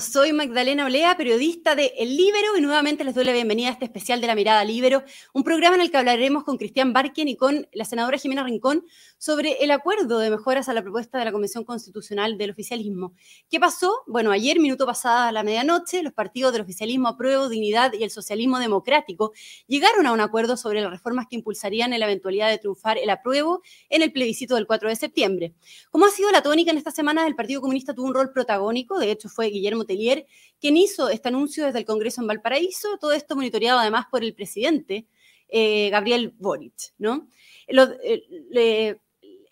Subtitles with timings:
[0.00, 3.84] soy Magdalena Olea, periodista de El Libero, y nuevamente les doy la bienvenida a este
[3.84, 5.02] especial de la Mirada Libero,
[5.34, 8.84] un programa en el que hablaremos con Cristian Barquen y con la senadora Jimena Rincón
[9.18, 13.12] sobre el acuerdo de mejoras a la propuesta de la Convención Constitucional del Oficialismo.
[13.50, 14.02] ¿Qué pasó?
[14.06, 18.10] Bueno, ayer, minuto pasada a la medianoche, los partidos del oficialismo Apruebo, Dignidad y el
[18.10, 19.32] Socialismo Democrático
[19.66, 23.10] llegaron a un acuerdo sobre las reformas que impulsarían en la eventualidad de triunfar el
[23.10, 25.54] apruebo en el plebiscito del 4 de septiembre.
[25.90, 28.98] Como ha sido la tónica en esta semana, el Partido Comunista tuvo un rol protagónico,
[28.98, 30.26] de hecho fue Guillermo Tellier
[30.60, 34.32] quien hizo este anuncio desde el Congreso en Valparaíso, todo esto monitoreado además por el
[34.32, 35.06] presidente
[35.48, 37.28] eh, Gabriel Boric, ¿no?
[37.66, 38.96] Eh,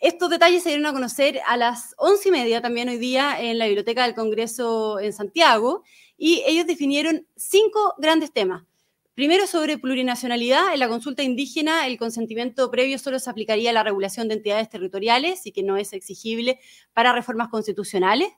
[0.01, 3.59] estos detalles se dieron a conocer a las once y media también hoy día en
[3.59, 5.83] la Biblioteca del Congreso en Santiago
[6.16, 8.65] y ellos definieron cinco grandes temas.
[9.15, 10.73] Primero, sobre plurinacionalidad.
[10.73, 14.71] En la consulta indígena, el consentimiento previo solo se aplicaría a la regulación de entidades
[14.71, 16.59] territoriales y que no es exigible
[16.95, 18.29] para reformas constitucionales.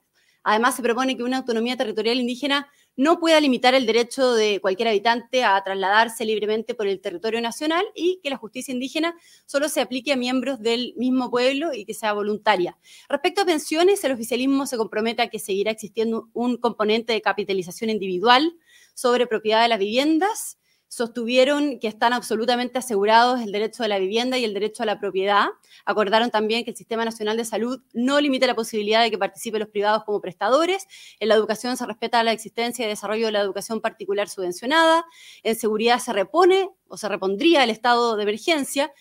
[0.43, 4.89] Además, se propone que una autonomía territorial indígena no pueda limitar el derecho de cualquier
[4.89, 9.81] habitante a trasladarse libremente por el territorio nacional y que la justicia indígena solo se
[9.81, 12.77] aplique a miembros del mismo pueblo y que sea voluntaria.
[13.09, 17.89] Respecto a pensiones, el oficialismo se compromete a que seguirá existiendo un componente de capitalización
[17.89, 18.53] individual
[18.93, 20.59] sobre propiedad de las viviendas
[20.93, 24.99] sostuvieron que están absolutamente asegurados el derecho a la vivienda y el derecho a la
[24.99, 25.47] propiedad.
[25.85, 29.61] Acordaron también que el Sistema Nacional de Salud no limite la posibilidad de que participen
[29.61, 30.85] los privados como prestadores.
[31.19, 35.03] En la educación se respeta la existencia y desarrollo de la educación particular subvencionada.
[35.41, 38.93] En seguridad se repone o se repondría el estado de emergencia.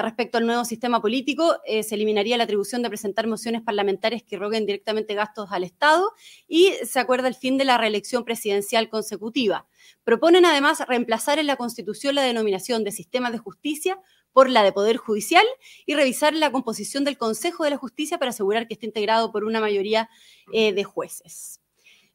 [0.00, 4.36] Respecto al nuevo sistema político, eh, se eliminaría la atribución de presentar mociones parlamentarias que
[4.36, 6.12] roguen directamente gastos al Estado
[6.46, 9.66] y se acuerda el fin de la reelección presidencial consecutiva.
[10.04, 14.00] Proponen además reemplazar en la Constitución la denominación de sistema de justicia
[14.32, 15.44] por la de Poder Judicial
[15.84, 19.42] y revisar la composición del Consejo de la Justicia para asegurar que esté integrado por
[19.42, 20.08] una mayoría
[20.52, 21.60] eh, de jueces.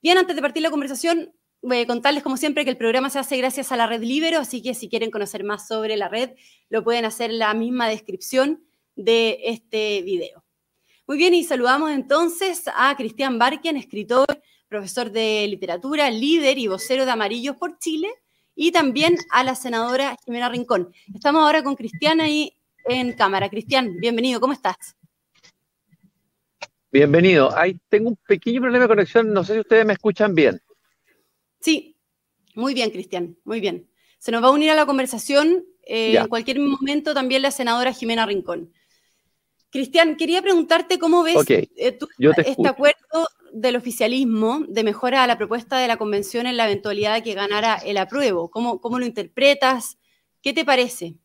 [0.02, 1.34] Bien, antes de partir la conversación,
[1.72, 4.62] a contarles como siempre que el programa se hace gracias a la red Libero, así
[4.62, 6.32] que si quieren conocer más sobre la red,
[6.70, 8.64] lo pueden hacer en la misma descripción
[8.96, 10.44] de este video.
[11.08, 14.26] Muy bien, y saludamos entonces a Cristian Barken, escritor,
[14.68, 18.10] profesor de literatura, líder y vocero de Amarillos por Chile,
[18.56, 20.94] y también a la senadora Jimena Rincón.
[21.14, 23.50] Estamos ahora con Cristian ahí en cámara.
[23.50, 24.96] Cristian, bienvenido, ¿cómo estás?
[26.92, 27.56] Bienvenido.
[27.58, 30.62] Ahí tengo un pequeño problema de conexión, no sé si ustedes me escuchan bien.
[31.64, 31.96] Sí,
[32.56, 33.90] muy bien, Cristian, muy bien.
[34.20, 37.94] Se nos va a unir a la conversación eh, en cualquier momento también la senadora
[37.94, 38.74] Jimena Rincón.
[39.70, 45.78] Cristian, quería preguntarte cómo ves eh, este acuerdo del oficialismo de mejora a la propuesta
[45.80, 48.52] de la convención en la eventualidad de que ganara el apruebo.
[48.52, 49.98] ¿Cómo, cómo lo interpretas?
[50.42, 51.16] ¿Qué te parece?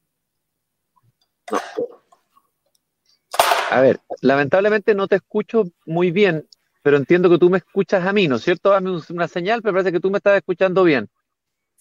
[3.71, 6.47] A ver, lamentablemente no te escucho muy bien
[6.83, 8.71] pero entiendo que tú me escuchas a mí, ¿no es cierto?
[8.71, 11.09] Dame una señal, pero parece que tú me estás escuchando bien.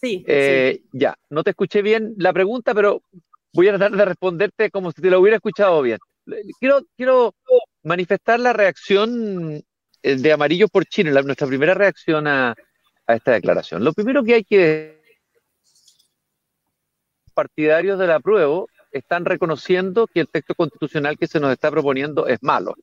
[0.02, 3.02] Eh, sí, Ya, no te escuché bien la pregunta, pero
[3.54, 6.00] voy a tratar de responderte como si te lo hubiera escuchado bien.
[6.60, 7.34] Quiero, quiero
[7.84, 9.64] manifestar la reacción
[10.04, 12.56] eh, de Amarillo por Chile, nuestra primera reacción a,
[13.08, 13.84] a esta declaración.
[13.84, 14.98] Lo primero que hay que
[17.34, 22.42] partidarios del apruebo están reconociendo que el texto constitucional que se nos está proponiendo es
[22.42, 22.76] malo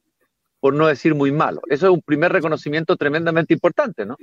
[0.64, 1.60] por no decir muy malo.
[1.68, 4.16] Eso es un primer reconocimiento tremendamente importante, ¿no?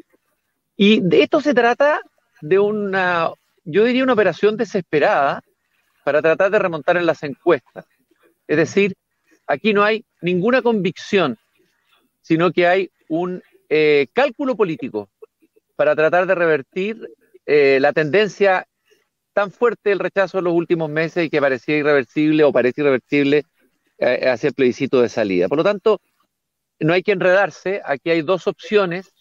[0.75, 2.02] Y de esto se trata
[2.41, 3.29] de una,
[3.63, 5.44] yo diría una operación desesperada
[6.03, 7.85] para tratar de remontar en las encuestas.
[8.47, 8.96] Es decir,
[9.46, 11.38] aquí no hay ninguna convicción,
[12.22, 15.12] sino que hay un eh, cálculo político
[15.75, 17.07] para tratar de revertir
[17.46, 18.66] eh, la tendencia
[19.34, 23.44] tan fuerte del rechazo en los últimos meses y que parecía irreversible o parece irreversible
[24.00, 25.47] eh, hacia el plebiscito de salida.
[25.47, 26.01] Por lo tanto,
[26.81, 29.14] no hay que enredarse, aquí hay dos opciones,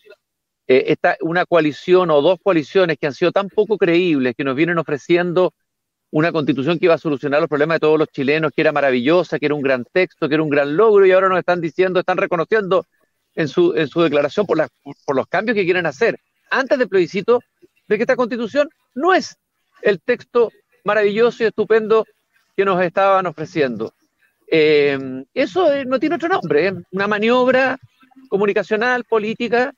[0.67, 4.79] eh, una coalición o dos coaliciones que han sido tan poco creíbles, que nos vienen
[4.79, 5.53] ofreciendo
[6.11, 9.39] una constitución que iba a solucionar los problemas de todos los chilenos, que era maravillosa,
[9.39, 12.01] que era un gran texto, que era un gran logro, y ahora nos están diciendo,
[12.01, 12.87] están reconociendo
[13.35, 14.59] en su, en su declaración por,
[15.05, 16.19] por los cambios que quieren hacer
[16.51, 17.41] antes del plebiscito,
[17.87, 19.37] de que esta constitución no es
[19.83, 20.51] el texto
[20.85, 22.05] maravilloso y estupendo
[22.57, 23.93] que nos estaban ofreciendo.
[24.53, 24.99] Eh,
[25.33, 27.79] eso eh, no tiene otro nombre, es una maniobra
[28.29, 29.73] comunicacional, política,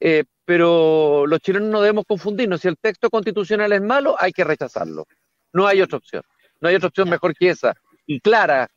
[0.00, 2.62] eh, pero los chilenos no debemos confundirnos.
[2.62, 5.06] Si el texto constitucional es malo, hay que rechazarlo.
[5.52, 6.22] No hay otra opción.
[6.60, 7.74] No hay otra opción mejor que esa,
[8.06, 8.68] y clara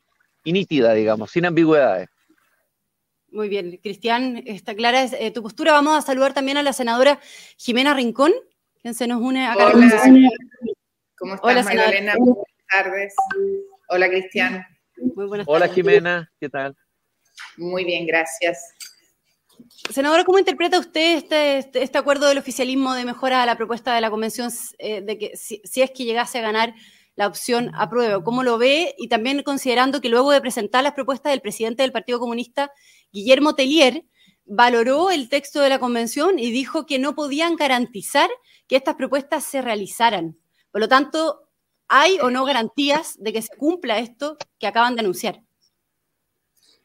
[0.43, 2.09] y nítida, digamos, sin ambigüedades.
[3.31, 5.71] Muy bien, Cristian, está clara tu postura.
[5.71, 7.21] Vamos a saludar también a la senadora
[7.57, 8.33] Jimena Rincón,
[8.81, 9.67] quien se nos une acá.
[9.67, 9.71] Hola,
[11.17, 12.15] ¿cómo estás, Hola, Magdalena?
[12.17, 13.13] Buenas tardes.
[13.87, 14.65] Hola, Cristian.
[15.01, 16.75] Muy buenas Hola Jimena, ¿qué tal?
[17.57, 18.73] Muy bien, gracias.
[19.89, 23.95] senadora, ¿cómo interpreta usted este, este, este, acuerdo del oficialismo de mejora a la propuesta
[23.95, 26.75] de la convención eh, de que si, es que llegase a ganar
[27.15, 28.23] la opción apruebo?
[28.23, 28.93] ¿Cómo lo ve?
[28.97, 32.71] Y también considerando que luego de presentar las propuestas del presidente del Partido Comunista,
[33.11, 34.05] Guillermo Tellier,
[34.45, 38.29] valoró el texto de la convención y dijo que no podían garantizar
[38.67, 40.37] que estas propuestas se realizaran.
[40.71, 41.50] Por lo tanto,
[41.91, 45.41] ¿hay o no garantías de que se cumpla esto que acaban de anunciar?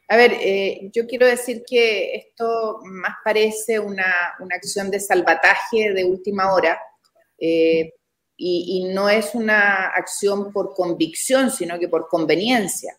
[0.08, 6.04] A ver, eh, yo quiero decir que esto más parece una, acción de salvataje de
[6.04, 6.78] última hora
[7.38, 7.92] eh,
[8.36, 12.98] y, no es una acción por convicción, sino que por conveniencia.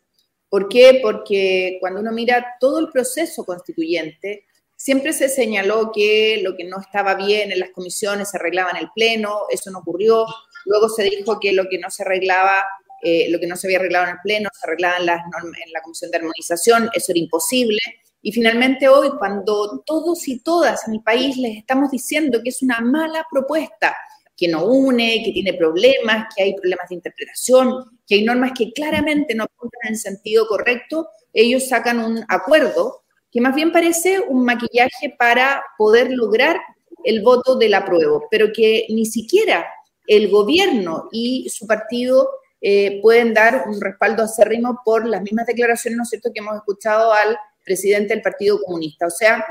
[0.50, 1.00] ¿Por qué?
[1.02, 4.46] Porque cuando uno mira todo el proceso constituyente,
[4.76, 8.78] siempre se señaló que lo que no estaba bien en las comisiones se arreglaba en
[8.78, 10.26] el Pleno, eso no ocurrió.
[10.68, 12.64] Luego se dijo que lo que no se arreglaba
[13.02, 16.10] eh, lo que no se había arreglado en el Pleno, se arreglaba en la, Comisión
[16.12, 17.80] de Armonización, eso era imposible.
[18.22, 22.62] Y finalmente hoy, cuando todos y todas en el país les estamos diciendo que es
[22.64, 23.96] una mala propuesta,
[24.36, 28.72] que no une, que tiene problemas, que hay problemas de interpretación, que hay normas que
[28.72, 34.44] claramente no apuntan en sentido correcto, ellos sacan un acuerdo que más bien parece un
[34.44, 36.60] maquillaje para poder lograr
[37.04, 39.68] el voto del apruebo, pero que ni siquiera
[40.08, 45.98] el gobierno y su partido eh, pueden dar un respaldo acérrimo por las mismas declaraciones,
[45.98, 49.06] ¿no es cierto?, que hemos escuchado al presidente del Partido Comunista.
[49.06, 49.46] O sea,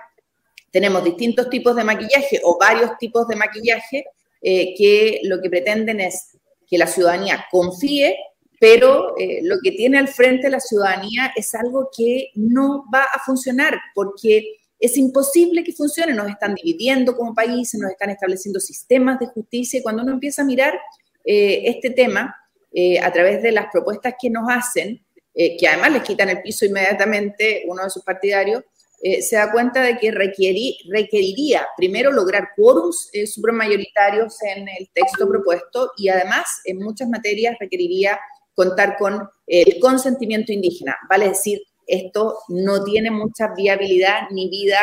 [0.72, 4.04] tenemos distintos tipos de maquillaje o varios tipos de maquillaje
[4.42, 6.36] eh, que lo que pretenden es
[6.66, 8.16] que la ciudadanía confíe,
[8.58, 13.20] pero eh, lo que tiene al frente la ciudadanía es algo que no va a
[13.24, 16.12] funcionar porque es imposible que funcione.
[16.14, 20.42] Nos están dividiendo como país, nos están estableciendo sistemas de justicia y cuando uno empieza
[20.42, 20.78] a mirar
[21.24, 22.34] este tema,
[22.78, 25.02] eh, a través de las propuestas que nos hacen,
[25.32, 28.64] eh, que además les quitan el piso inmediatamente uno de sus partidarios,
[29.02, 35.92] eh, se da cuenta de que requeriría primero lograr quórums supramayoritarios en el texto propuesto
[35.96, 38.20] y además en muchas materias requeriría
[38.54, 44.78] contar con el consentimiento indígena, vale decir, esto no tiene mucha viabilidad ni vida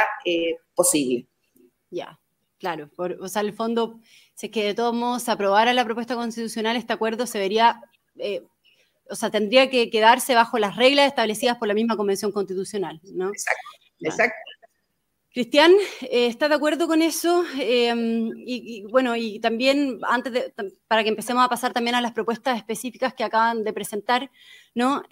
[0.74, 1.28] posible.
[1.90, 2.20] Ya,
[2.58, 4.00] claro, o sea, el fondo
[4.36, 7.82] si es que de todos modos se aprobara la propuesta constitucional, este acuerdo se vería,
[8.18, 8.44] eh,
[9.10, 13.30] o sea, tendría que quedarse bajo las reglas establecidas por la misma Convención Constitucional, ¿no?
[13.30, 13.68] Exacto,
[14.00, 14.36] exacto.
[15.32, 15.72] Cristian,
[16.02, 17.44] eh, ¿estás de acuerdo con eso?
[17.60, 20.54] Em, y, bueno, y también, antes de,
[20.88, 24.30] para que empecemos a pasar también a las propuestas específicas que acaban de presentar,
[24.76, 25.04] ¿no?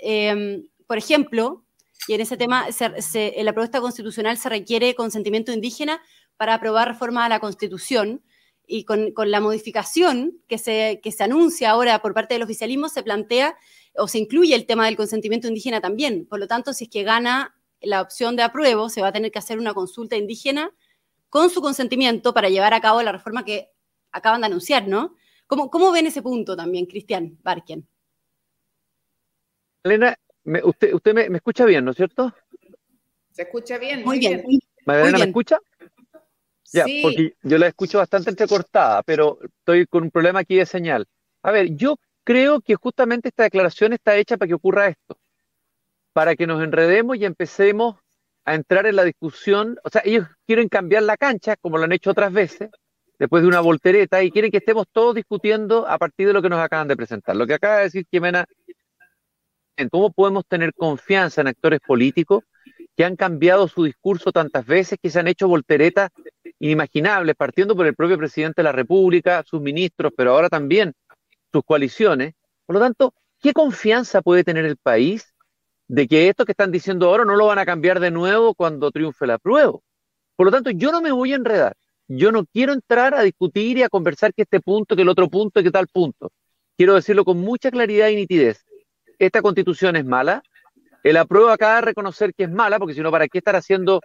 [0.88, 1.64] Por ejemplo,
[2.08, 6.02] y en ese tema, en la propuesta constitucional se requiere consentimiento indígena
[6.38, 8.24] para aprobar reforma a la Constitución,
[8.72, 13.04] y con, la modificación que se, que se anuncia ahora por parte del oficialismo, se
[13.04, 13.58] plantea
[13.98, 16.26] o se incluye el tema del consentimiento indígena también.
[16.26, 19.32] Por lo tanto, si es que gana la opción de apruebo, se va a tener
[19.32, 20.72] que hacer una consulta indígena
[21.30, 23.72] con su consentimiento para llevar a cabo la reforma que
[24.12, 25.16] acaban de anunciar, ¿no?
[25.48, 27.86] ¿Cómo, cómo ven ese punto también, Cristian Barken?
[29.84, 30.16] Elena,
[30.64, 32.34] usted, usted me, escucha bien, ¿no es cierto?
[33.32, 34.04] Se escucha bien.
[34.04, 34.44] Muy, bien.
[34.86, 35.60] ¿Magdalena me escucha?
[36.74, 41.06] Ya, porque yo la escucho bastante entrecortada, pero estoy con un problema aquí de señal.
[41.44, 45.18] A ver, yo creo que justamente esta declaración está hecha para que ocurra esto,
[46.14, 47.98] para que nos enredemos y empecemos
[48.46, 49.78] a entrar en la discusión.
[49.84, 52.70] O sea, ellos quieren cambiar la cancha, como lo han hecho otras veces,
[53.20, 56.50] después de una voltereta, y quieren que estemos todos discutiendo a partir de lo que
[56.50, 57.36] nos acaban de presentar.
[57.36, 58.46] Lo que acaba de decir Jimena,
[59.82, 62.44] en cómo podemos tener confianza en actores políticos
[62.96, 66.10] que han cambiado su discurso tantas veces, que se han hecho volteretas
[66.60, 70.94] inimaginables, partiendo por el propio presidente de la República, sus ministros, pero ahora también
[71.52, 72.34] sus coaliciones.
[72.66, 75.34] Por lo tanto, ¿qué confianza puede tener el país
[75.88, 78.92] de que esto que están diciendo ahora no lo van a cambiar de nuevo cuando
[78.92, 79.74] triunfe la prueba?
[80.36, 81.76] Por lo tanto, yo no me voy a enredar.
[82.08, 85.30] Yo no quiero entrar a discutir y a conversar que este punto, que el otro
[85.30, 86.32] punto, y que tal punto.
[86.78, 88.66] Quiero decirlo con mucha claridad y nitidez.
[89.22, 90.42] Esta constitución es mala.
[91.04, 94.02] El apruebo acaba de reconocer que es mala, porque si no, ¿para qué estar haciendo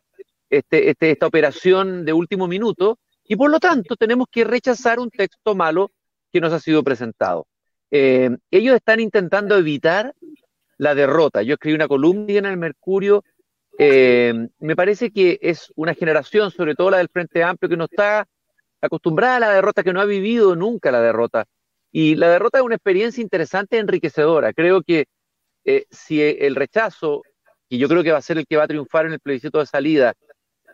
[0.50, 5.10] este, este, esta operación de último minuto y por lo tanto tenemos que rechazar un
[5.10, 5.90] texto malo
[6.30, 7.46] que nos ha sido presentado.
[7.90, 10.14] Eh, ellos están intentando evitar
[10.76, 11.42] la derrota.
[11.42, 13.24] Yo escribí una columna en el Mercurio.
[13.78, 17.84] Eh, me parece que es una generación, sobre todo la del Frente Amplio, que no
[17.84, 18.26] está
[18.82, 21.46] acostumbrada a la derrota, que no ha vivido nunca la derrota.
[21.98, 24.52] Y la derrota es una experiencia interesante, enriquecedora.
[24.52, 25.06] Creo que
[25.64, 27.22] eh, si el rechazo,
[27.70, 29.60] y yo creo que va a ser el que va a triunfar en el plebiscito
[29.60, 30.12] de salida,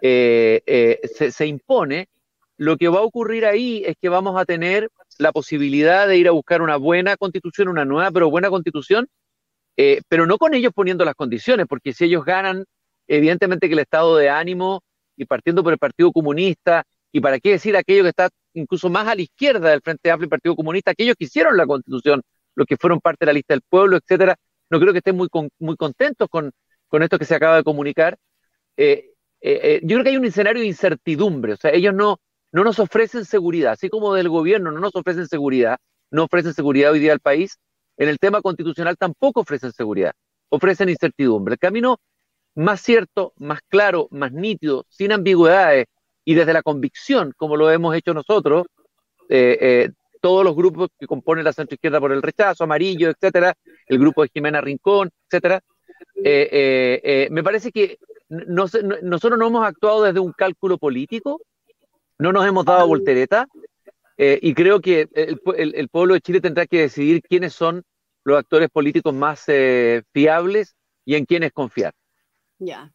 [0.01, 2.09] eh, eh, se, impone,
[2.57, 4.89] lo que va a ocurrir ahí es que vamos a tener
[5.19, 9.07] la posibilidad de ir a buscar una buena constitución, una nueva pero buena constitución,
[10.09, 12.65] pero no con ellos poniendo las condiciones, porque si ellos ganan,
[13.07, 14.83] evidentemente que el estado de ánimo
[15.17, 19.07] y partiendo por el Partido Comunista, y para qué decir aquello que está incluso más
[19.09, 22.23] a la izquierda del Frente Amplio y Partido Comunista, aquellos que hicieron la Constitución,
[22.55, 24.37] los que fueron parte de la lista del pueblo, etcétera,
[24.71, 25.29] no creo que estén muy,
[25.59, 26.53] muy contentos con,
[26.89, 28.19] con esto que se acaba de comunicar.
[28.77, 32.21] Eh, eh, eh, yo creo que hay un escenario de incertidumbre, o sea, ellos no,
[32.53, 35.79] no nos ofrecen seguridad, así como del gobierno no nos ofrecen seguridad,
[36.11, 37.59] no ofrecen seguridad hoy día al país,
[37.97, 40.13] en el tema constitucional tampoco ofrecen seguridad,
[40.49, 41.55] ofrecen incertidumbre.
[41.55, 41.99] El camino
[42.55, 45.87] más cierto, más claro, más nítido, sin ambigüedades
[46.25, 48.67] y desde la convicción, como lo hemos hecho nosotros,
[50.21, 53.55] todos los grupos que componen la centroizquierda por el rechazo, amarillo, etcétera,
[53.87, 55.61] el grupo de Jimena Rincón, etcétera,
[56.17, 57.99] me parece que
[58.29, 61.41] nosotros no hemos actuado desde un cálculo político,
[62.19, 63.49] no nos hemos dado voltereta,
[64.17, 67.83] eh, y creo que el, pueblo de Chile tendrá que decidir quiénes son
[68.25, 71.93] los actores políticos más eh, fiables y en quiénes confiar.
[72.59, 72.93] Ya.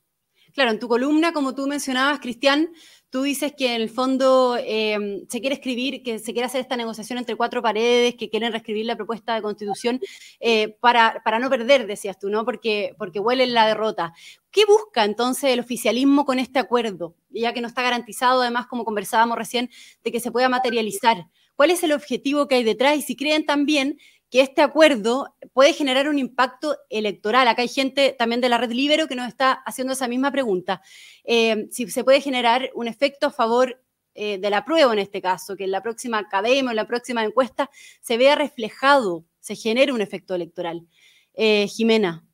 [0.58, 2.72] Claro, en tu columna, como tú mencionabas, Cristian,
[3.12, 6.76] tú dices que en el fondo em, se quiere escribir, que se quiere hacer esta
[6.76, 10.00] negociación entre cuatro paredes, que quieren reescribir la propuesta de constitución
[10.40, 12.44] eh, para, para, no perder, decías tú, ¿no?
[12.44, 14.14] Porque, porque huelen la derrota.
[14.50, 17.14] ¿Qué busca entonces el oficialismo con este acuerdo?
[17.30, 19.70] Ya que no está garantizado, además, como conversábamos recién,
[20.04, 21.28] de que se pueda materializar.
[21.56, 22.98] ¿Cuál es el objetivo que hay detrás?
[22.98, 27.48] Y si creen también que este acuerdo puede generar un impacto electoral.
[27.48, 30.82] Acá hay gente también de la red Libero que nos está haciendo esa misma pregunta.
[31.24, 33.82] Eh, si se puede generar un efecto a favor
[34.16, 36.88] eh, de la prueba en este caso, que en la próxima academia o en la
[36.88, 37.70] próxima encuesta
[38.02, 40.86] se vea reflejado, se genere un efecto electoral.
[41.34, 42.26] Eh, Jimena.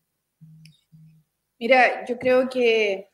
[1.60, 3.10] Mira, yo creo que,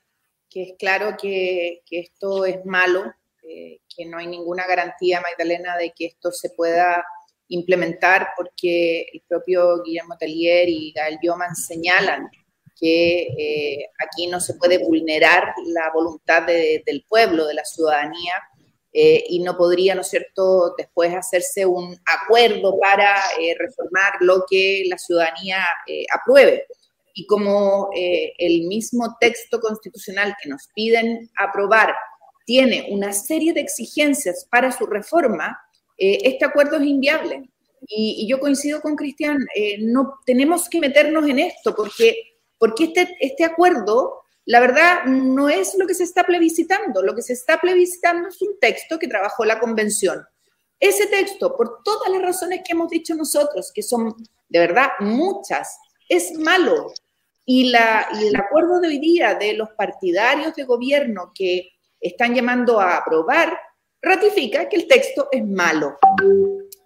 [0.53, 6.31] es claro que, esto es malo, que no hay ninguna garantía, Magdalena, de que esto
[6.31, 7.03] se pueda
[7.49, 12.29] implementar porque el propio Guillermo Tellier y Gael Bioman señalan
[12.79, 18.33] que eh, aquí no se puede vulnerar la voluntad del pueblo, de la ciudadanía,
[18.91, 24.45] eh, y no podría, ¿no es cierto?, después hacerse un acuerdo para eh, reformar lo
[24.49, 25.63] que la ciudadanía
[26.13, 26.65] apruebe.
[27.13, 31.93] Y como el mismo texto constitucional que nos piden aprobar
[32.45, 35.59] tiene una serie de exigencias para su reforma,
[35.99, 37.49] eh, este acuerdo es inviable.
[37.87, 42.15] Y, yo coincido con Cristian, eh, no tenemos que meternos en esto porque,
[42.57, 47.01] porque este, este acuerdo, la verdad, no es lo que se está plebiscitando.
[47.03, 50.25] Lo que se está plebiscitando es un texto que trabajó la convención.
[50.79, 54.15] Ese texto, por todas las razones que hemos dicho nosotros, que son
[54.47, 55.77] de verdad muchas,
[56.07, 56.93] es malo.
[57.45, 62.33] Y, la, y el acuerdo de hoy día de los partidarios de gobierno que están
[62.33, 63.57] llamando a aprobar
[64.01, 65.97] ratifica que el texto es malo,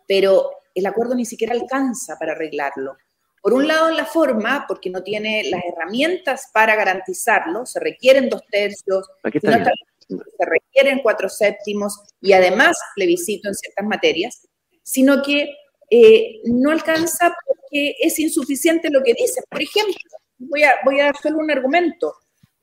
[0.08, 2.98] pero el acuerdo ni siquiera alcanza para arreglarlo.
[3.41, 8.29] Por un lado, en la forma, porque no tiene las herramientas para garantizarlo, se requieren
[8.29, 14.48] dos tercios, se requieren cuatro séptimos y además plebiscito en ciertas materias,
[14.82, 15.50] sino que
[15.89, 19.41] eh, no alcanza porque es insuficiente lo que dice.
[19.50, 19.93] Por ejemplo,
[20.38, 22.13] voy a, voy a dar solo un argumento.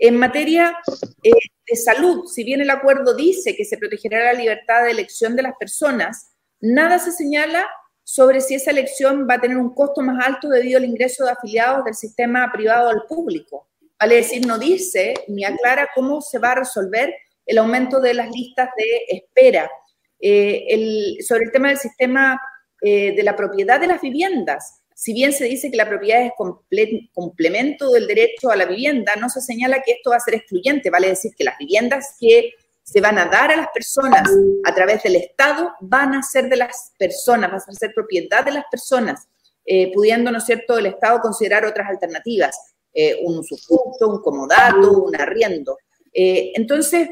[0.02, 0.74] En materia
[1.22, 1.30] eh,
[1.68, 5.42] de salud, si bien el acuerdo dice que se protegerá la libertad de elección de
[5.42, 7.68] las personas, nada se señala
[8.02, 11.32] sobre si esa elección va a tener un costo más alto debido al ingreso de
[11.32, 13.68] afiliados del sistema privado al público.
[14.00, 17.14] Vale decir, no dice ni aclara cómo se va a resolver
[17.44, 19.70] el aumento de las listas de espera.
[20.18, 22.40] Eh, sobre el tema del sistema
[22.80, 26.32] eh, de la propiedad de las viviendas, si bien se dice que la propiedad es
[27.14, 30.90] complemento del derecho a la vivienda, no se señala que esto va a ser excluyente,
[30.90, 32.52] vale decir que las viviendas que
[32.82, 34.30] se van a dar a las personas
[34.62, 38.52] a través del Estado van a ser de las personas, van a ser propiedad de
[38.52, 39.26] las personas,
[39.64, 45.04] eh, pudiendo, ¿no es cierto?, el Estado considerar otras alternativas, eh, un usufructo, un comodato,
[45.04, 45.78] un arriendo.
[46.12, 47.08] Eh, entonces,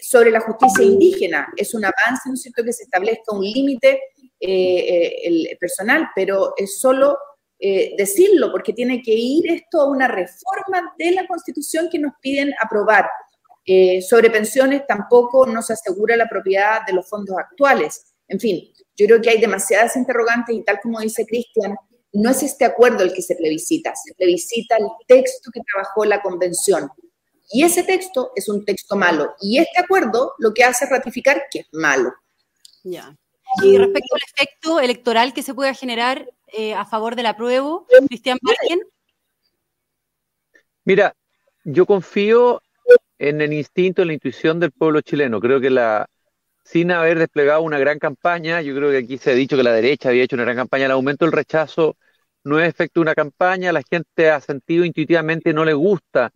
[0.00, 4.00] sobre la justicia indígena, es un avance, ¿no es cierto?, que se establezca un límite
[4.40, 7.16] eh, el personal, pero es solo
[7.58, 12.12] eh, decirlo, porque tiene que ir esto a una reforma de la Constitución que nos
[12.20, 13.08] piden aprobar.
[13.64, 18.14] Eh, sobre pensiones tampoco nos asegura la propiedad de los fondos actuales.
[18.28, 18.60] En fin,
[18.94, 21.74] yo creo que hay demasiadas interrogantes y tal como dice Cristian,
[22.12, 26.20] no es este acuerdo el que se plebiscita, se plebiscita el texto que trabajó la
[26.20, 26.90] convención.
[27.50, 29.34] Y ese texto es un texto malo.
[29.40, 32.12] Y este acuerdo lo que hace es ratificar que es malo.
[32.84, 33.16] Ya.
[33.62, 38.38] Y respecto al efecto electoral que se pueda generar eh, a favor del apruebo, Cristian
[38.42, 38.80] Margen.
[40.84, 41.14] Mira,
[41.64, 42.62] yo confío
[43.18, 45.40] en el instinto, en la intuición del pueblo chileno.
[45.40, 46.06] Creo que la,
[46.64, 49.72] sin haber desplegado una gran campaña, yo creo que aquí se ha dicho que la
[49.72, 51.96] derecha había hecho una gran campaña, el aumento del rechazo
[52.44, 56.32] no es efecto de una campaña, la gente ha sentido intuitivamente, no le gusta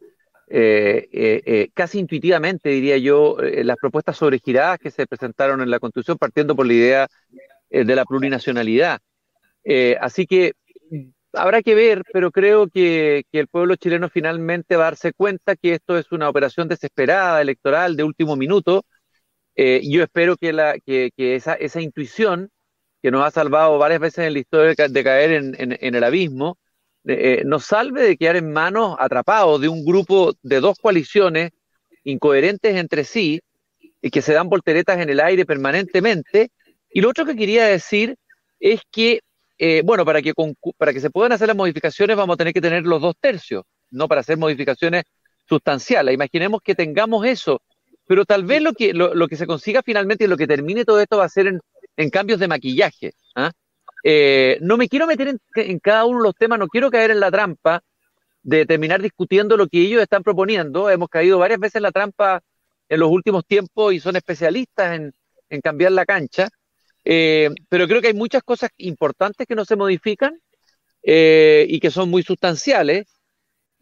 [1.74, 6.66] casi intuitivamente, diría yo, las propuestas sobregiradas que se presentaron en la Constitución, partiendo por
[6.66, 7.08] la idea
[7.70, 8.98] de la plurinacionalidad.
[10.00, 10.54] así que
[11.32, 15.74] habrá que ver, pero creo que, el pueblo chileno finalmente va a darse cuenta que
[15.74, 18.84] esto es una operación desesperada, electoral, de último minuto.
[19.56, 22.50] Eh, yo espero que, la, que, esa, esa, intuición
[23.02, 26.58] que nos ha salvado varias veces en la historia de caer en, el abismo,
[27.04, 31.50] eh, nos salve de quedar en manos atrapados de un grupo de dos coaliciones
[32.04, 33.40] incoherentes entre sí
[34.02, 36.50] y que se dan volteretas en el aire permanentemente.
[36.90, 38.16] Y lo otro que quería decir
[38.58, 39.20] es que
[39.62, 40.32] eh, bueno, para que,
[40.78, 43.64] para que se puedan hacer las modificaciones vamos a tener que tener los dos tercios,
[43.90, 45.04] no para hacer modificaciones
[45.46, 46.14] sustanciales.
[46.14, 47.60] Imaginemos que tengamos eso,
[48.06, 50.98] pero tal vez lo que, lo, que se consiga finalmente y lo que termine todo
[50.98, 51.60] esto va a ser
[51.98, 53.12] en, cambios de maquillaje.
[53.34, 53.52] ¿ah?
[54.02, 57.20] Eh, no me quiero meter en, cada uno de los temas, no quiero caer en
[57.20, 57.82] la trampa
[58.42, 60.90] de terminar discutiendo lo que ellos están proponiendo.
[60.90, 62.40] Hemos caído varias veces en la trampa
[62.88, 65.12] en los últimos tiempos y son especialistas en,
[65.48, 66.48] en cambiar la cancha.
[67.04, 70.40] Eh, pero creo que hay muchas cosas importantes que no se modifican
[71.02, 73.06] eh, y que son muy sustanciales.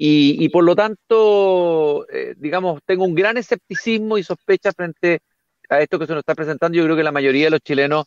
[0.00, 2.06] Y, por lo tanto,
[2.37, 5.22] digamos, tengo un gran escepticismo y sospecha frente
[5.68, 6.78] a esto que se nos está presentando.
[6.78, 8.06] Yo creo que la mayoría de los chilenos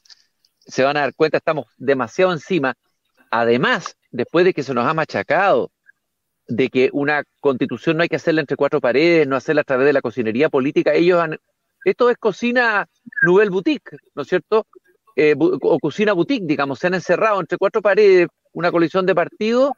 [0.66, 2.76] se van a dar cuenta, estamos demasiado encima.
[3.30, 5.72] Además, después de que se nos ha machacado
[6.48, 9.86] de que una constitución no hay que hacerla entre cuatro paredes, no hacerla a través
[9.86, 11.38] de la cocinería política, ellos han...
[11.84, 12.88] Esto es cocina
[13.24, 14.68] Nouvelle Boutique, ¿no es cierto?
[15.16, 19.72] Eh, o cocina boutique, digamos, se han encerrado entre cuatro paredes una coalición de partidos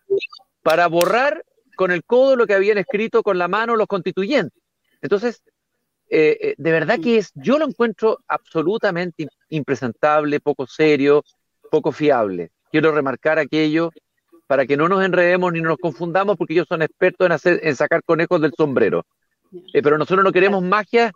[0.62, 1.44] para borrar
[1.75, 4.62] con el codo lo que habían escrito con la mano los constituyentes.
[5.02, 5.42] Entonces,
[6.10, 11.24] eh, eh, de verdad que es, yo lo encuentro absolutamente impresentable, poco serio,
[11.72, 12.52] poco fiable.
[12.72, 13.92] Quiero remarcar aquello
[14.48, 17.76] para que no nos enredemos ni nos confundamos, porque ellos son expertos en, hacer, en
[17.76, 19.06] sacar conejos del sombrero.
[19.72, 21.12] pero nosotros no queremos magia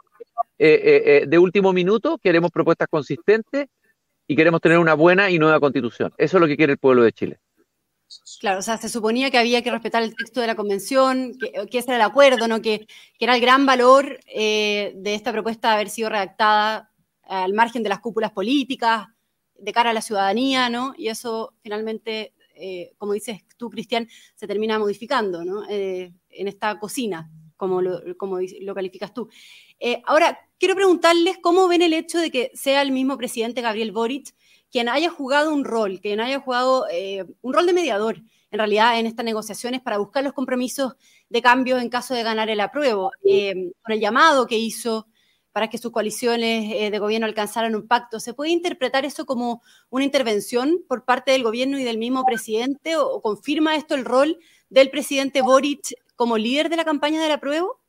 [0.58, 3.68] de último minuto, queremos propuestas consistentes
[4.28, 6.14] y queremos tener una buena y nueva constitución.
[6.18, 7.40] Eso es lo que quiere el pueblo de Chile.
[8.40, 11.78] Claro, o sea, se suponía que había que respetar el texto de la convención, que,
[11.78, 12.62] ese era el acuerdo, ¿no?
[12.62, 12.88] que,
[13.20, 16.92] era el gran valor eh, de esta propuesta de haber sido redactada
[17.24, 19.08] al margen de las cúpulas políticas,
[19.58, 20.94] de cara a la ciudadanía, ¿no?
[20.98, 25.68] Y eso finalmente, eh, como dices tú, Cristian, se termina modificando, ¿no?
[25.68, 27.82] Eh, en esta cocina, como
[28.18, 29.28] como lo calificas tú.
[30.06, 34.34] ahora, quiero preguntarles cómo ven el hecho de que sea el mismo presidente Gabriel Boric
[34.72, 38.18] quien haya jugado un rol, quien haya jugado eh, un rol de mediador,
[38.50, 40.94] en realidad, en estas negociaciones para buscar los compromisos
[41.30, 45.08] de cambio en caso de ganar el apruebo, eh, con el llamado que hizo
[45.58, 48.20] para que sus coaliciones eh, de gobierno alcanzaran un pacto.
[48.20, 52.96] ¿Se puede interpretar eso como una intervención por parte del gobierno y del mismo presidente?
[52.96, 54.38] ¿O, confirma esto el rol
[54.70, 57.80] del presidente Boric como líder de la campaña del apruebo?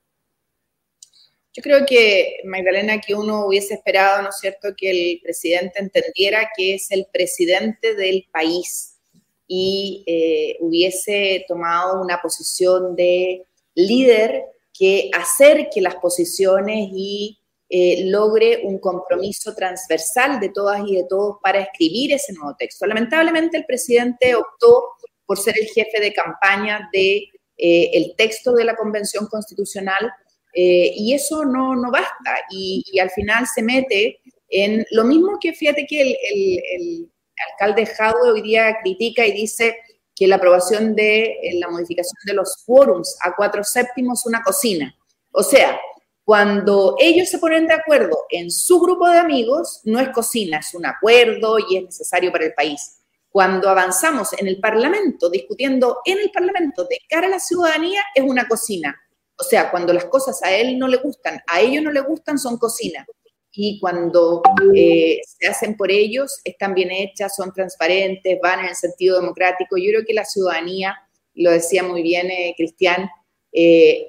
[1.53, 6.51] Yo creo que, Magdalena, que uno hubiese esperado, ¿no es cierto?, que el presidente entendiera
[6.57, 8.99] que es el presidente del país
[9.47, 17.39] y eh, hubiese tomado una posición de líder que acerque las posiciones y
[17.71, 22.87] eh, logre un compromiso transversal de todas y de todos para escribir ese nuevo texto.
[22.87, 24.85] Lamentablemente el presidente optó
[25.27, 30.11] por ser el jefe de campaña de eh, el texto de la Convención Constitucional
[30.55, 35.53] eh, y eso no, no basta y, al final se mete en lo mismo que
[35.53, 37.11] fíjate que el,
[37.53, 39.77] alcalde Jadwe hoy día critica y dice
[40.15, 44.93] que la aprobación de la modificación de los quórums a cuatro séptimos una cocina.
[45.31, 45.79] O sea,
[46.25, 50.75] cuando ellos se ponen de acuerdo en su grupo de amigos, no es cocina, es
[50.75, 52.99] un acuerdo y es necesario para el país.
[53.31, 58.25] Cuando avanzamos en el Parlamento, discutiendo en el Parlamento de cara a la ciudadanía, es
[58.25, 58.95] una cocina.
[59.41, 62.39] O sea, cuando las cosas a él no le gustan, a ellos no le gustan,
[62.39, 63.07] son cocina.
[63.53, 64.43] Y cuando
[64.75, 69.77] eh, se hacen por ellos, están bien hechas, son transparentes, van en el sentido democrático.
[69.77, 70.97] Yo creo que la ciudadanía,
[71.35, 73.09] lo decía muy bien eh, Cristian,
[73.53, 74.09] eh,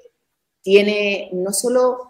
[0.61, 2.05] tiene no solo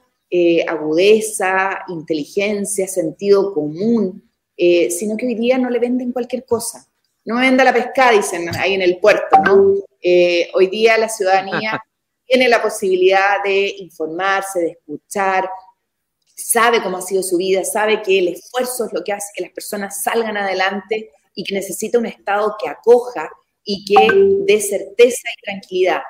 [0.67, 6.87] agudeza, inteligencia, sentido común, sino que hoy día no le venden cualquier cosa.
[7.25, 9.73] No me venda la pesca, dicen ahí en el puerto, ¿no?
[10.53, 11.81] hoy día la ciudadanía
[12.29, 15.49] tiene la posibilidad de informarse, de escuchar,
[16.35, 19.41] sabe cómo ha sido su vida, sabe que el esfuerzo es lo que hace que
[19.41, 23.31] las personas salgan adelante y que necesita un Estado que acoja
[23.63, 24.07] y que
[24.45, 26.01] dé certeza y tranquilidad.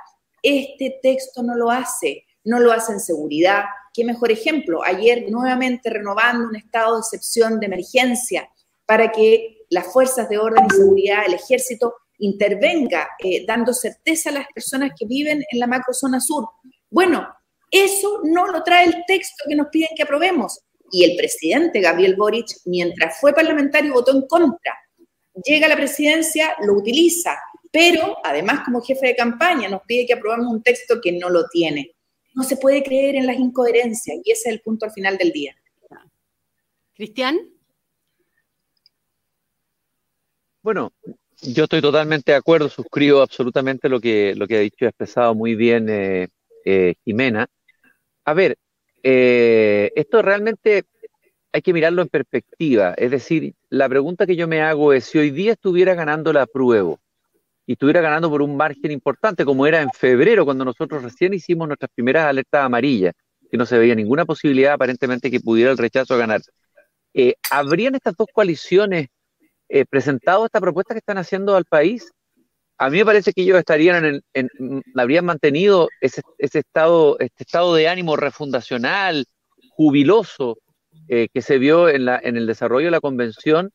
[0.43, 3.63] Este texto no lo hace, no lo hace en seguridad.
[3.93, 8.49] Qué mejor ejemplo, ayer nuevamente renovando un estado de excepción de emergencia
[8.86, 14.34] para que las fuerzas de orden y seguridad, el ejército, intervenga, eh, dando certeza a
[14.34, 16.47] las personas que viven en la macrozona sur.
[16.89, 17.27] Bueno,
[17.71, 20.60] Eso no lo trae el texto que nos piden que aprobemos.
[20.91, 24.73] Y el presidente Gabriel Boric, mientras fue parlamentario, votó en contra.
[25.45, 27.38] Llega a la presidencia, lo utiliza,
[27.71, 31.47] pero además como jefe de campaña nos pide que aprobemos un texto que no lo
[31.47, 31.95] tiene.
[32.34, 35.32] No se puede creer en las incoherencias y ese es el punto al final del
[35.32, 35.55] día.
[36.95, 37.39] Cristian.
[40.62, 40.91] Bueno,
[41.41, 44.89] yo estoy totalmente de acuerdo, suscribo absolutamente lo que, lo que ha dicho y ha
[44.89, 46.28] expresado muy bien eh,
[46.65, 47.47] eh, Jimena.
[48.25, 48.58] A ver,
[49.04, 50.84] eh, esto realmente
[51.52, 52.93] hay que mirarlo en perspectiva.
[52.97, 56.45] Es decir, la pregunta que yo me hago es, si hoy día estuviera ganando la
[56.45, 56.95] prueba
[57.65, 61.67] y estuviera ganando por un margen importante, como era en febrero, cuando nosotros recién hicimos
[61.67, 63.13] nuestras primeras alertas amarillas,
[63.49, 66.41] que no se veía ninguna posibilidad aparentemente que pudiera el rechazo ganar,
[67.13, 69.08] eh, ¿habrían estas dos coaliciones
[69.69, 72.12] eh, presentado esta propuesta que están haciendo al país?
[72.79, 77.89] A mí me parece que ellos estarían en, habrían mantenido ese, estado, este estado de
[77.89, 79.25] ánimo refundacional,
[79.71, 80.58] jubiloso,
[81.10, 83.71] eh, que se vio en, el desarrollo de la convención,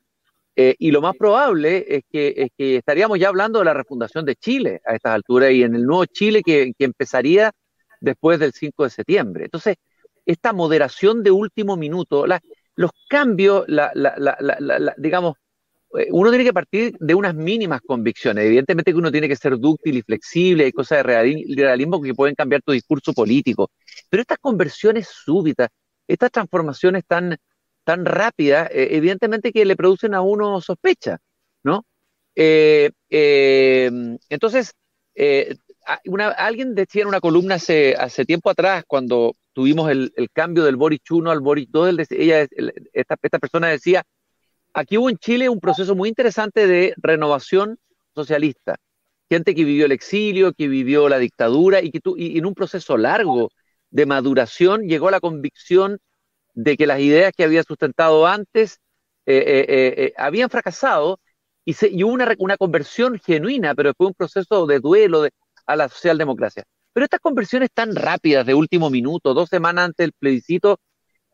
[0.57, 4.25] eh, y lo más probable es que, es que, estaríamos ya hablando de la refundación
[4.25, 7.53] de Chile a estas alturas y en el nuevo Chile que, empezaría
[8.01, 9.45] después del 5 de septiembre.
[9.45, 9.77] Entonces,
[10.25, 12.25] esta moderación de último minuto,
[12.77, 13.93] los cambios, la,
[14.97, 15.37] digamos,
[16.11, 18.45] uno tiene que partir de unas mínimas convicciones.
[18.47, 22.35] Evidentemente que uno tiene que ser dúctil y flexible, hay cosas de realismo que pueden
[22.35, 23.71] cambiar tu discurso político,
[24.09, 25.69] pero estas conversiones súbitas,
[26.09, 27.37] estas transformaciones tan,
[27.85, 31.19] tan rápidas, eh, evidentemente que le producen a uno sospecha,
[31.63, 31.85] ¿no?
[32.37, 32.91] Eh,
[34.29, 34.73] entonces,
[36.37, 41.01] alguien decía en una columna hace, hace tiempo atrás, cuando tuvimos el, cambio del Boris
[41.09, 42.47] 1 al Boris 2, ella,
[42.93, 44.05] esta, esta persona decía,
[44.75, 47.79] aquí hubo en Chile un proceso muy interesante de renovación
[48.15, 48.77] socialista.
[49.31, 52.97] Gente que vivió el exilio, que vivió la dictadura y que y en un proceso
[52.97, 53.49] largo
[53.91, 55.99] de maduración llegó a la convicción
[56.53, 58.81] de que las ideas que había sustentado antes
[59.27, 61.21] eh, eh, eh, habían fracasado
[61.65, 65.27] y, hubo una, una, conversión genuina, pero fue un proceso de duelo
[65.67, 66.65] a la socialdemocracia.
[66.93, 70.79] Pero estas conversiones tan rápidas de último minuto, dos semanas antes del plebiscito,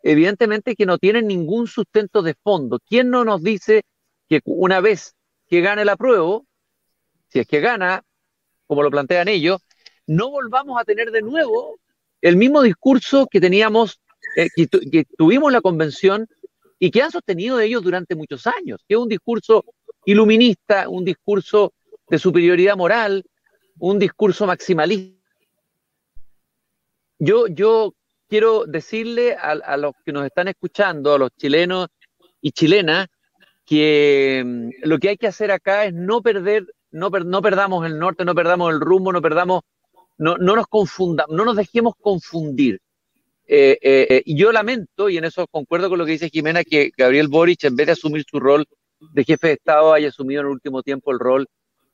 [0.03, 2.79] evidentemente que no tienen ningún sustento de fondo.
[2.87, 3.85] ¿Quién no nos dice
[4.29, 5.15] que una vez
[5.49, 6.41] que gane la prueba,
[7.29, 8.03] si es que gana,
[8.67, 9.61] como lo plantean ellos,
[10.07, 11.79] no volvamos a tener de nuevo
[12.21, 14.01] el mismo discurso que teníamos,
[14.37, 16.29] eh, que, tuvimos la convención
[16.79, 19.65] y que han sostenido ellos durante muchos años, que es un discurso
[20.05, 21.73] iluminista, un discurso
[22.09, 23.25] de superioridad moral,
[23.79, 25.19] un discurso maximalista.
[27.19, 27.95] Yo, yo
[28.31, 31.89] quiero decirle a, los que nos están escuchando, a los chilenos
[32.41, 33.09] y chilenas,
[33.67, 37.99] que mm, lo que hay que hacer acá es no perder, no, no perdamos el
[37.99, 39.63] norte, no perdamos el rumbo, no perdamos,
[40.17, 42.81] no, no nos confundamos, no nos dejemos confundir.
[43.49, 46.93] Eh, eh, y yo lamento, y en eso concuerdo con lo que dice Jimena, que
[46.97, 48.65] Gabriel Boric, en vez de asumir su rol
[49.01, 51.49] de jefe de Estado, haya asumido en el último tiempo el rol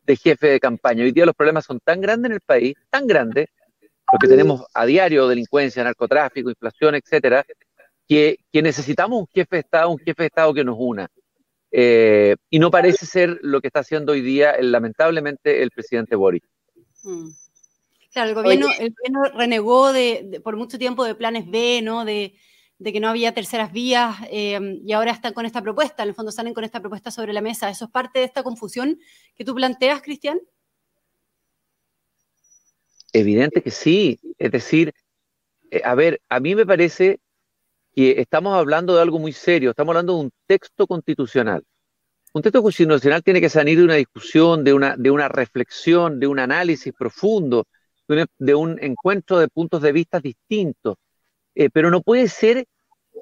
[0.04, 1.02] de jefe de campaña.
[1.02, 3.48] Hoy día los problemas son tan grandes en el país, tan grandes,
[4.16, 7.44] lo que tenemos a diario, delincuencia, narcotráfico, inflación, etcétera,
[8.08, 11.08] que, necesitamos un jefe de Estado, un jefe de Estado que nos una.
[11.70, 16.42] Eh, y no parece ser lo que está haciendo hoy día, lamentablemente, el presidente Boris.
[17.02, 17.28] Mm.
[18.12, 22.06] Claro, el gobierno, el gobierno renegó de, por mucho tiempo de planes B, ¿no?
[22.06, 22.34] De,
[22.82, 26.30] que no había terceras vías eh, y ahora están con esta propuesta, en el fondo
[26.30, 27.68] salen con esta propuesta sobre la mesa.
[27.68, 28.98] ¿Eso es parte de esta confusión
[29.34, 30.40] que tú planteas, Cristian?
[33.16, 34.20] Evidente que sí.
[34.36, 34.92] Es decir,
[35.70, 37.18] eh, a ver, a mí me parece
[37.94, 41.64] que estamos hablando de algo muy serio, estamos hablando de un texto constitucional.
[42.34, 46.26] Un texto constitucional tiene que salir de una discusión, de una, de una reflexión, de
[46.26, 47.64] un análisis profundo,
[48.38, 50.96] de un, encuentro de puntos de vista distintos.
[51.54, 52.66] Eh, pero no puede ser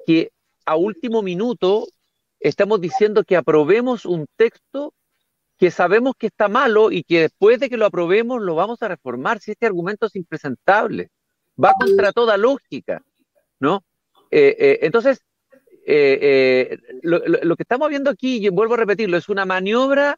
[0.05, 0.31] que
[0.65, 1.87] a último minuto
[2.41, 4.93] estamos diciendo que aprobemos un texto
[5.57, 8.87] que sabemos que está malo y que después de que lo aprobemos lo vamos a
[8.87, 11.09] reformar, si este argumento es impresentable,
[11.61, 13.01] va contra toda lógica,
[13.59, 13.83] ¿no?
[14.31, 15.23] Eh, eh, entonces,
[15.85, 20.17] eh, lo, que estamos viendo aquí, y vuelvo a repetirlo, es una maniobra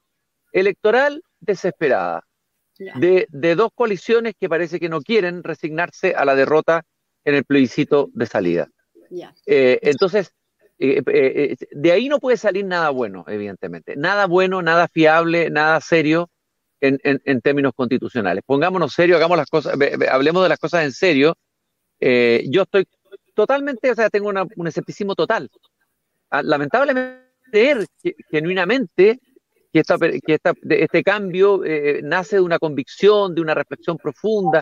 [0.52, 2.26] electoral desesperada
[2.96, 6.84] de, dos coaliciones que parece que no quieren resignarse a la derrota
[7.26, 8.70] en el plebiscito de salida.
[9.46, 10.34] entonces,
[10.80, 13.96] eh, eh, eh, de ahí no puede salir nada bueno, evidentemente.
[13.96, 16.30] Nada bueno, nada fiable, nada serio
[16.80, 18.44] en, en, términos constitucionales.
[18.46, 19.76] Pongámonos serio, hagamos las cosas,
[20.10, 21.36] hablemos de las cosas en serio.
[22.00, 22.86] yo estoy
[23.34, 25.50] totalmente, o sea, tengo un escepticismo total.
[26.30, 27.86] Ah, lamentablemente, creer
[28.30, 29.20] genuinamente
[29.74, 29.82] que,
[30.26, 31.62] que este cambio
[32.04, 34.62] nace de una convicción, de una reflexión profunda,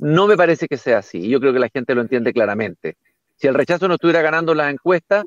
[0.00, 2.96] No me parece que sea así, yo creo que la gente lo entiende claramente.
[3.36, 5.24] Si el rechazo no estuviera ganando la encuesta,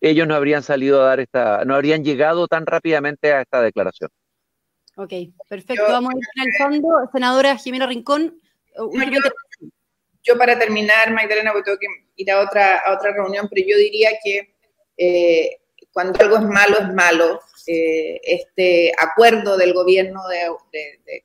[0.00, 4.10] ellos no habrían salido a dar esta, no habrían llegado tan rápidamente a esta declaración.
[4.96, 5.12] Ok,
[5.48, 5.84] perfecto.
[5.88, 6.88] Vamos a ir al fondo.
[7.12, 8.34] Senadora Jimena Rincón.
[10.22, 13.76] yo, para terminar, Magdalena, porque tengo que ir a otra, a otra reunión, pero yo
[13.76, 14.54] diría que
[14.96, 15.60] eh,
[15.92, 17.40] cuando algo es malo, es malo.
[17.66, 20.22] Eh, este acuerdo del gobierno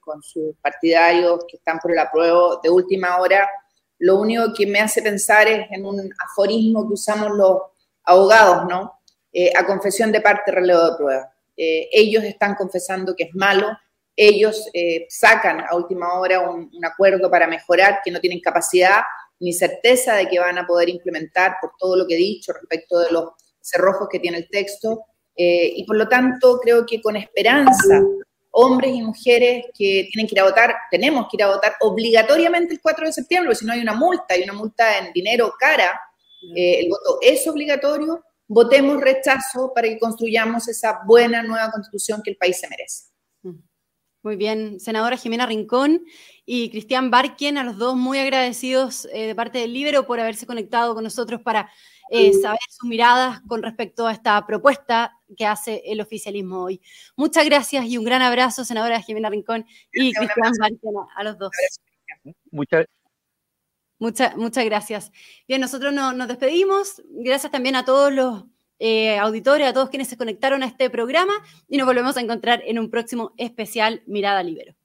[0.01, 3.49] con sus partidarios que están por el apruebo de última hora,
[3.99, 7.57] lo único que me hace pensar es en un aforismo que usamos los
[8.03, 8.99] abogados, ¿no?
[9.31, 11.33] Eh, a confesión de parte, relevo de prueba.
[11.57, 13.67] Eh, ellos están confesando que es malo,
[14.15, 19.01] ellos eh, sacan a última hora un, acuerdo para mejorar, que no tienen capacidad
[19.39, 22.99] ni certeza de que van a poder implementar por todo lo que he dicho respecto
[22.99, 25.05] de los cerrojos que tiene el texto.
[25.35, 28.01] y por lo tanto, creo que con esperanza,
[28.51, 32.75] hombres y mujeres que tienen que ir a votar, tenemos que ir a votar obligatoriamente
[32.75, 35.99] el 4 de septiembre, si no hay una multa, hay una multa en dinero cara,
[36.55, 42.37] el voto es obligatorio, votemos rechazo para que construyamos esa buena nueva constitución que el
[42.37, 43.05] país se merece.
[43.41, 43.59] Mm.
[44.23, 46.05] Muy bien, senadora Jimena Rincón
[46.45, 50.45] y Cristian Barquien, a los dos muy agradecidos eh, de parte del Libero por haberse
[50.45, 51.69] conectado con nosotros para
[52.09, 56.81] eh, saber sus miradas con respecto a esta propuesta que hace el oficialismo hoy.
[57.17, 61.51] Muchas gracias y un gran abrazo, senadora Jimena Rincón y Cristian Barquien, a, los dos.
[62.51, 62.85] Muchas
[64.03, 65.11] muchas gracias.
[65.47, 67.01] Bien, nosotros nos despedimos.
[67.09, 68.43] Gracias también a todos los
[68.79, 71.33] eh, auditores, a todos quienes se conectaron a este programa
[71.69, 74.75] y nos volvemos a encontrar en un próximo especial Mirada Libero.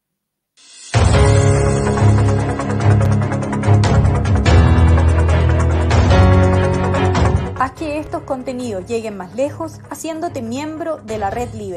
[7.61, 11.77] Haz que estos contenidos lleguen más lejos haciéndote miembro de la red Libero.